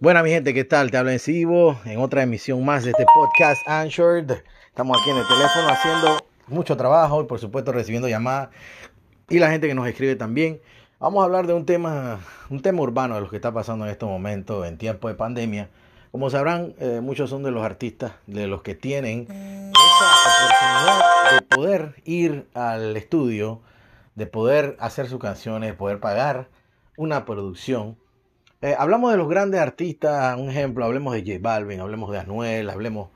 Buena 0.00 0.22
mi 0.22 0.30
gente, 0.30 0.54
¿qué 0.54 0.62
tal? 0.62 0.92
Te 0.92 0.96
habla 0.96 1.12
en 1.12 1.18
Sivo 1.18 1.76
en 1.84 1.98
otra 1.98 2.22
emisión 2.22 2.64
más 2.64 2.84
de 2.84 2.92
este 2.92 3.04
podcast 3.16 3.60
Answered. 3.66 4.44
Estamos 4.68 4.96
aquí 5.00 5.10
en 5.10 5.16
el 5.16 5.26
teléfono 5.26 5.68
haciendo 5.68 6.18
mucho 6.46 6.76
trabajo 6.76 7.20
y 7.20 7.26
por 7.26 7.40
supuesto 7.40 7.72
recibiendo 7.72 8.08
llamadas 8.08 8.50
y 9.28 9.40
la 9.40 9.50
gente 9.50 9.66
que 9.66 9.74
nos 9.74 9.88
escribe 9.88 10.14
también. 10.14 10.60
Vamos 11.00 11.20
a 11.20 11.24
hablar 11.24 11.48
de 11.48 11.54
un 11.54 11.66
tema, 11.66 12.20
un 12.48 12.62
tema 12.62 12.80
urbano 12.80 13.16
de 13.16 13.22
lo 13.22 13.28
que 13.28 13.34
está 13.34 13.50
pasando 13.52 13.86
en 13.86 13.90
estos 13.90 14.08
momentos 14.08 14.68
en 14.68 14.78
tiempo 14.78 15.08
de 15.08 15.16
pandemia. 15.16 15.68
Como 16.12 16.30
sabrán, 16.30 16.76
eh, 16.78 17.00
muchos 17.02 17.28
son 17.28 17.42
de 17.42 17.50
los 17.50 17.64
artistas, 17.64 18.12
de 18.28 18.46
los 18.46 18.62
que 18.62 18.76
tienen 18.76 19.26
esa 19.28 20.12
oportunidad 20.44 21.40
de 21.40 21.56
poder 21.56 22.02
ir 22.04 22.46
al 22.54 22.96
estudio, 22.96 23.62
de 24.14 24.28
poder 24.28 24.76
hacer 24.78 25.08
sus 25.08 25.18
canciones, 25.18 25.74
poder 25.74 25.98
pagar 25.98 26.46
una 26.96 27.24
producción. 27.24 27.96
Eh, 28.60 28.74
hablamos 28.76 29.12
de 29.12 29.16
los 29.16 29.28
grandes 29.28 29.60
artistas, 29.60 30.36
un 30.36 30.50
ejemplo, 30.50 30.84
hablemos 30.84 31.14
de 31.14 31.20
J 31.20 31.38
Balvin, 31.40 31.78
hablemos 31.78 32.10
de 32.10 32.18
Anuel, 32.18 32.70
hablemos 32.70 33.10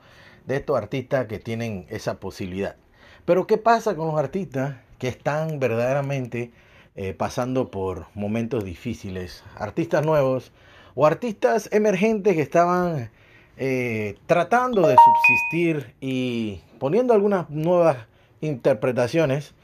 de 0.45 0.55
estos 0.55 0.77
artistas 0.77 1.27
que 1.27 1.37
tienen 1.37 1.85
esa 1.89 2.17
posibilidad. 2.21 2.77
Pero 3.25 3.45
¿qué 3.45 3.57
pasa 3.57 3.93
con 3.93 4.07
los 4.07 4.17
artistas 4.17 4.77
que 4.99 5.09
están 5.09 5.59
verdaderamente 5.59 6.53
eh, 6.95 7.13
pasando 7.13 7.71
por 7.71 8.05
momentos 8.13 8.63
difíciles? 8.63 9.43
Artistas 9.57 10.05
nuevos 10.05 10.53
o 10.95 11.05
artistas 11.05 11.67
emergentes 11.73 12.35
que 12.35 12.41
estaban 12.41 13.11
eh, 13.57 14.15
tratando 14.27 14.87
de 14.87 14.95
subsistir 14.95 15.93
y 15.99 16.61
poniendo 16.79 17.13
algunas 17.13 17.49
nuevas 17.49 17.97
interpretaciones 18.39 19.55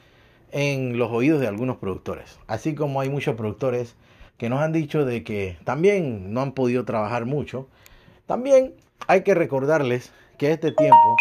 en 0.52 0.98
los 0.98 1.10
oídos 1.10 1.40
de 1.40 1.46
algunos 1.46 1.78
productores. 1.78 2.38
Así 2.46 2.74
como 2.74 3.00
hay 3.00 3.08
muchos 3.08 3.34
productores 3.34 3.96
que 4.40 4.48
nos 4.48 4.62
han 4.62 4.72
dicho 4.72 5.04
de 5.04 5.22
que 5.22 5.58
también 5.64 6.32
no 6.32 6.40
han 6.40 6.52
podido 6.52 6.86
trabajar 6.86 7.26
mucho, 7.26 7.68
también 8.24 8.72
hay 9.06 9.22
que 9.22 9.34
recordarles 9.34 10.12
que 10.38 10.50
este 10.50 10.72
tiempo 10.72 11.16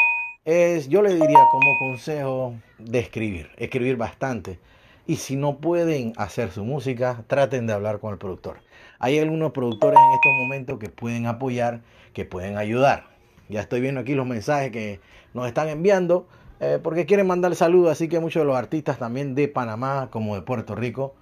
es, 0.46 0.88
yo 0.88 1.02
le 1.02 1.16
diría 1.16 1.40
como 1.52 1.66
consejo 1.80 2.54
de 2.78 3.00
escribir, 3.00 3.50
escribir 3.58 3.98
bastante. 3.98 4.58
Y 5.06 5.18
si 5.18 5.36
no 5.36 5.58
pueden 5.58 6.14
hacer 6.16 6.52
su 6.52 6.64
música, 6.64 7.26
traten 7.28 7.68
de 7.68 7.74
hablar 7.74 8.00
con 8.00 8.14
el 8.14 8.18
productor. 8.18 8.62
Hay 9.00 9.20
algunos 9.20 9.52
productores 9.52 10.00
en 10.00 10.14
estos 10.14 10.32
momentos 10.42 10.80
que 10.80 10.88
pueden 10.88 11.26
apoyar, 11.28 11.82
que 12.14 12.24
pueden 12.24 12.58
ayudar. 12.58 13.08
Ya 13.50 13.60
estoy 13.60 13.82
viendo 13.82 14.00
aquí 14.00 14.16
los 14.16 14.28
mensajes 14.28 14.72
que 14.72 15.02
nos 15.34 15.46
están 15.46 15.68
enviando 15.68 16.26
eh, 16.62 16.80
porque 16.82 17.06
quieren 17.06 17.28
mandar 17.28 17.54
saludos, 17.56 17.92
así 17.92 18.08
que 18.08 18.22
muchos 18.22 18.44
de 18.44 18.46
los 18.46 18.56
artistas 18.56 18.98
también 18.98 19.36
de 19.36 19.50
Panamá 19.50 20.08
como 20.10 20.36
de 20.36 20.42
Puerto 20.42 20.74
Rico 20.74 21.16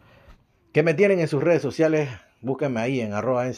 que 0.78 0.84
me 0.84 0.94
tienen 0.94 1.20
en 1.20 1.28
sus 1.28 1.42
redes 1.42 1.64
sociales, 1.64 2.08
búsquenme 2.40 2.80
ahí 2.80 3.02
en 3.02 3.12
arroba 3.12 3.48
en 3.48 3.56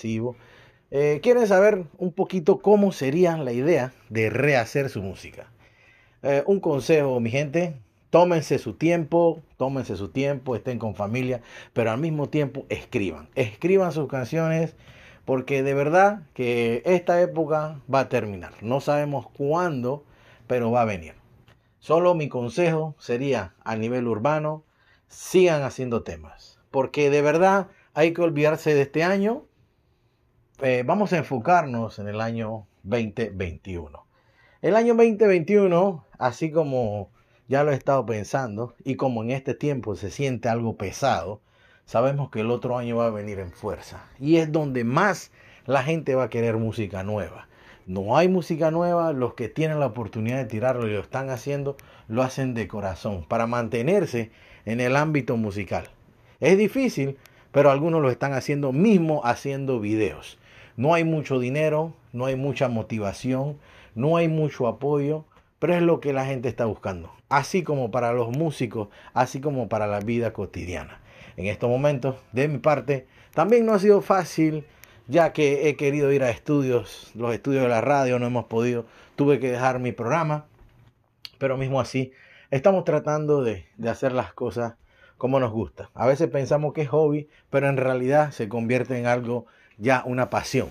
eh, 0.90 1.20
quieren 1.22 1.48
saber 1.48 1.84
un 1.98 2.14
poquito 2.14 2.62
cómo 2.62 2.94
sería 2.94 3.36
la 3.36 3.52
idea 3.52 3.92
de 4.08 4.30
rehacer 4.30 4.88
su 4.88 5.02
música. 5.02 5.52
Eh, 6.24 6.44
un 6.46 6.62
consejo, 6.62 7.20
mi 7.20 7.30
gente, 7.30 7.76
tómense 8.10 8.58
su 8.58 8.76
tiempo, 8.76 9.42
tómense 9.58 9.98
su 9.98 10.08
tiempo, 10.08 10.56
estén 10.56 10.80
con 10.80 10.96
familia, 10.96 11.42
pero 11.74 11.92
al 11.92 12.00
mismo 12.00 12.30
tiempo 12.30 12.66
escriban, 12.70 13.28
escriban 13.36 13.92
sus 13.92 14.08
canciones, 14.08 14.78
porque 15.26 15.62
de 15.62 15.74
verdad 15.74 16.22
que 16.34 16.84
esta 16.86 17.22
época 17.22 17.82
va 17.94 18.00
a 18.00 18.08
terminar. 18.08 18.54
No 18.62 18.80
sabemos 18.80 19.28
cuándo, 19.32 20.06
pero 20.48 20.72
va 20.72 20.84
a 20.84 20.86
venir. 20.86 21.16
Solo 21.80 22.16
mi 22.16 22.30
consejo 22.30 22.96
sería 22.98 23.56
a 23.66 23.76
nivel 23.76 24.08
urbano, 24.08 24.64
sigan 25.10 25.64
haciendo 25.64 26.04
temas 26.04 26.59
porque 26.72 27.10
de 27.10 27.22
verdad 27.22 27.68
hay 27.94 28.14
que 28.14 28.22
olvidarse 28.22 28.74
de 28.74 28.82
este 28.82 29.04
año. 29.04 29.46
Eh, 30.62 30.84
vamos 30.86 31.14
a 31.14 31.18
enfocarnos 31.18 32.00
en 32.00 32.08
el 32.08 32.22
año 32.22 32.68
2021. 32.84 34.06
El 34.62 34.76
año 34.76 34.94
2021, 34.96 36.06
así 36.18 36.52
como 36.52 37.12
ya 37.48 37.64
lo 37.64 37.72
he 37.72 37.76
estado 37.76 38.06
pensando 38.06 38.76
y 38.84 38.96
como 38.96 39.24
en 39.24 39.32
este 39.32 39.54
tiempo 39.54 39.96
se 39.96 40.12
siente 40.12 40.50
algo 40.50 40.76
pesado, 40.78 41.42
sabemos 41.86 42.30
que 42.30 42.42
el 42.42 42.52
otro 42.52 42.78
año 42.78 42.98
va 42.98 43.08
a 43.08 43.12
venir 43.12 43.40
en 43.40 43.52
fuerza 43.52 44.06
y 44.20 44.38
es 44.38 44.52
donde 44.52 44.84
más 44.84 45.32
la 45.66 45.84
gente 45.84 46.16
va 46.16 46.26
a 46.26 46.30
querer 46.30 46.58
música 46.58 47.04
nueva. 47.04 47.48
No 47.86 48.18
hay 48.18 48.28
música 48.28 48.70
nueva, 48.70 49.14
los 49.14 49.34
que 49.34 49.50
tienen 49.50 49.80
la 49.80 49.88
oportunidad 49.88 50.38
de 50.38 50.46
tirarlo 50.46 50.88
y 50.88 50.94
lo 50.94 51.00
están 51.00 51.32
haciendo, 51.32 51.76
lo 52.08 52.22
hacen 52.22 52.54
de 52.54 52.68
corazón 52.68 53.26
para 53.28 53.48
mantenerse 53.48 54.32
en 54.66 54.80
el 54.80 54.96
ámbito 54.96 55.38
musical. 55.38 55.90
Es 56.40 56.58
difícil, 56.58 57.18
pero 57.52 57.70
algunos 57.70 58.02
lo 58.02 58.10
están 58.10 58.34
haciendo 58.34 58.72
mismo 58.72 59.22
haciendo 59.26 59.80
videos. 59.80 60.38
No 60.78 60.94
hay 60.94 61.04
mucho 61.04 61.40
dinero, 61.40 61.94
no 62.14 62.26
hay 62.26 62.36
mucha 62.38 62.70
motivación, 62.70 63.58
no 63.96 64.16
hay 64.16 64.30
mucho 64.30 64.68
apoyo, 64.68 65.26
pero 65.60 65.76
es 65.76 65.82
lo 65.82 66.00
que 66.00 66.14
la 66.14 66.26
gente 66.26 66.48
está 66.48 66.66
buscando. 66.66 67.12
Así 67.28 67.64
como 67.64 67.92
para 67.92 68.14
los 68.14 68.30
músicos, 68.30 68.88
así 69.14 69.42
como 69.42 69.68
para 69.68 69.88
la 69.88 70.00
vida 70.00 70.32
cotidiana. 70.32 71.02
En 71.36 71.48
estos 71.48 71.70
momentos, 71.70 72.16
de 72.32 72.48
mi 72.48 72.58
parte, 72.60 73.08
también 73.34 73.66
no 73.66 73.74
ha 73.74 73.80
sido 73.80 74.02
fácil, 74.02 74.66
ya 75.08 75.34
que 75.34 75.68
he 75.68 75.76
querido 75.76 76.12
ir 76.14 76.24
a 76.24 76.30
estudios, 76.30 77.12
los 77.16 77.34
estudios 77.34 77.64
de 77.64 77.70
la 77.70 77.82
radio, 77.82 78.18
no 78.20 78.26
hemos 78.26 78.46
podido, 78.46 78.86
tuve 79.18 79.40
que 79.40 79.52
dejar 79.52 79.80
mi 79.80 79.92
programa, 79.92 80.46
pero 81.38 81.58
mismo 81.58 81.82
así, 81.82 82.14
estamos 82.52 82.86
tratando 82.86 83.44
de, 83.44 83.66
de 83.78 83.90
hacer 83.90 84.14
las 84.14 84.34
cosas 84.34 84.76
como 85.20 85.40
nos 85.40 85.52
gusta. 85.52 85.92
A 85.94 86.08
veces 86.08 86.30
pensamos 86.30 86.74
que 86.74 86.82
es 86.82 86.90
hobby, 86.90 87.30
pero 87.52 87.70
en 87.70 87.78
realidad 87.78 88.32
se 88.32 88.50
convierte 88.50 88.98
en 88.98 89.06
algo 89.06 89.46
ya 89.78 90.02
una 90.06 90.32
pasión. 90.32 90.70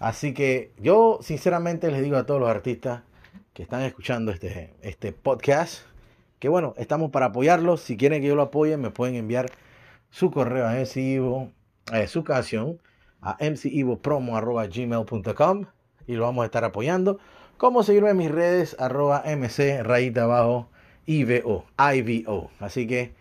Así 0.00 0.34
que 0.34 0.72
yo 0.78 1.20
sinceramente 1.22 1.90
les 1.90 2.02
digo 2.02 2.18
a 2.18 2.26
todos 2.26 2.38
los 2.40 2.50
artistas 2.50 3.00
que 3.54 3.62
están 3.62 3.80
escuchando 3.82 4.32
este, 4.32 4.74
este 4.82 5.12
podcast, 5.12 5.84
que 6.40 6.48
bueno, 6.48 6.74
estamos 6.76 7.12
para 7.12 7.26
apoyarlos. 7.26 7.80
Si 7.80 7.96
quieren 7.96 8.20
que 8.20 8.26
yo 8.26 8.34
lo 8.34 8.42
apoye, 8.42 8.76
me 8.76 8.90
pueden 8.90 9.14
enviar 9.14 9.46
su 10.10 10.32
correo 10.32 10.66
a 10.66 10.74
MC 10.74 11.22
eh, 11.92 12.08
su 12.08 12.24
canción 12.24 12.80
a 13.22 13.36
mcivopromo.gmail.com 13.40 15.66
y 16.08 16.14
lo 16.14 16.24
vamos 16.24 16.42
a 16.42 16.46
estar 16.46 16.64
apoyando. 16.64 17.20
Como 17.56 17.84
seguirme 17.84 18.10
en 18.10 18.16
mis 18.16 18.32
redes, 18.32 18.74
arroba 18.80 19.22
mc 19.24 19.84
rayita 19.84 20.24
abajo 20.24 20.68
IVO, 21.06 21.64
IVO. 21.78 22.50
Así 22.58 22.88
que 22.88 23.14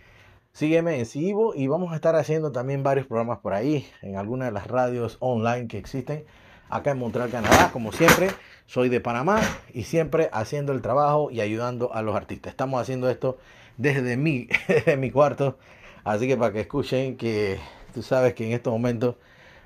Sígueme 0.55 0.97
en 0.97 1.05
Sivo 1.05 1.53
y 1.53 1.67
vamos 1.67 1.91
a 1.91 1.95
estar 1.95 2.15
haciendo 2.15 2.53
también 2.53 2.81
varios 2.81 3.07
programas 3.07 3.39
por 3.39 3.53
ahí, 3.53 3.85
en 4.01 4.15
algunas 4.15 4.47
de 4.47 4.53
las 4.53 4.67
radios 4.67 5.17
online 5.19 5.67
que 5.67 5.77
existen 5.77 6.23
acá 6.69 6.91
en 6.91 6.97
Montreal, 6.97 7.29
Canadá. 7.29 7.71
Como 7.73 7.91
siempre, 7.91 8.29
soy 8.65 8.87
de 8.87 9.01
Panamá 9.01 9.41
y 9.73 9.83
siempre 9.83 10.29
haciendo 10.31 10.71
el 10.71 10.81
trabajo 10.81 11.29
y 11.29 11.41
ayudando 11.41 11.93
a 11.93 12.01
los 12.01 12.15
artistas. 12.15 12.51
Estamos 12.51 12.81
haciendo 12.81 13.09
esto 13.09 13.37
desde 13.75 14.15
mi, 14.15 14.47
desde 14.69 14.95
mi 14.95 15.11
cuarto, 15.11 15.57
así 16.05 16.25
que 16.25 16.37
para 16.37 16.53
que 16.53 16.61
escuchen 16.61 17.17
que 17.17 17.59
tú 17.93 18.01
sabes 18.01 18.33
que 18.33 18.47
en 18.47 18.53
estos 18.53 18.71
momentos 18.71 19.15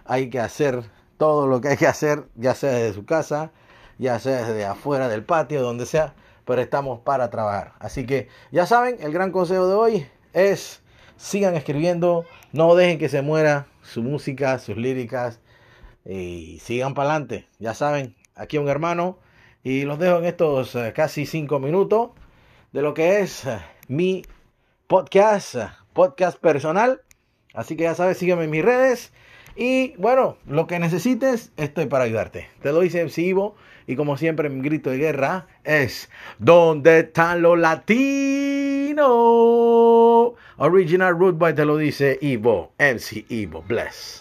hay 0.06 0.32
que 0.32 0.40
hacer 0.40 0.82
todo 1.20 1.46
lo 1.46 1.62
que 1.62 1.68
hay 1.68 1.78
que 1.78 1.86
hacer, 1.86 2.24
ya 2.34 2.56
sea 2.56 2.72
desde 2.72 2.96
su 2.96 3.06
casa, 3.06 3.52
ya 4.00 4.18
sea 4.18 4.44
desde 4.44 4.66
afuera 4.66 5.08
del 5.08 5.24
patio, 5.24 5.62
donde 5.62 5.86
sea, 5.86 6.16
pero 6.46 6.64
estamos 6.64 7.02
para 7.02 7.30
trabajar. 7.30 7.74
Así 7.78 8.08
que 8.08 8.28
ya 8.52 8.66
saben, 8.66 8.98
el 9.02 9.14
gran 9.14 9.32
consejo 9.32 9.68
de 9.68 9.76
hoy 9.76 10.08
es 10.34 10.82
sigan 11.18 11.56
escribiendo, 11.56 12.26
no 12.54 12.76
dejen 12.76 12.98
que 12.98 13.10
se 13.10 13.22
muera 13.22 13.68
su 13.84 14.02
música, 14.02 14.58
sus 14.60 14.78
líricas 14.78 15.40
y 16.06 16.60
sigan 16.60 16.94
para 16.94 17.12
adelante. 17.12 17.48
Ya 17.60 17.74
saben, 17.74 18.16
aquí 18.36 18.58
un 18.58 18.70
hermano 18.70 19.20
y 19.64 19.84
los 19.84 20.00
dejo 20.00 20.20
en 20.20 20.26
estos 20.26 20.76
eh, 20.76 20.94
casi 20.96 21.26
cinco 21.26 21.60
minutos 21.60 22.12
de 22.72 22.82
lo 22.82 22.94
que 22.94 23.20
es 23.20 23.46
eh, 23.46 23.60
mi 23.88 24.24
podcast, 24.88 25.56
podcast 25.94 26.40
personal. 26.40 27.02
Así 27.54 27.76
que 27.76 27.84
ya 27.84 27.96
sabes, 27.96 28.18
sígueme 28.18 28.46
en 28.46 28.50
mis 28.52 28.64
redes. 28.64 29.12
Y 29.56 29.94
bueno, 29.98 30.38
lo 30.48 30.68
que 30.68 30.80
necesites, 30.80 31.52
estoy 31.58 31.88
para 31.88 32.06
ayudarte. 32.06 32.48
Te 32.62 32.72
lo 32.72 32.82
dice 32.82 33.08
Ivo. 33.18 33.56
Y 33.88 33.96
como 33.96 34.18
siempre, 34.18 34.50
mi 34.50 34.62
grito 34.62 34.92
de 34.92 34.98
guerra 34.98 35.48
es: 35.64 36.10
¿Dónde 36.38 37.00
están 37.00 37.42
los 37.42 37.58
latinos? 37.58 39.00
Original 40.58 41.18
Root 41.18 41.38
Boy 41.38 41.54
te 41.54 41.66
lo 41.66 41.78
dice 41.78 42.18
Ivo, 42.22 42.74
MC 42.78 43.26
Ivo, 43.30 43.64
bless. 43.68 44.18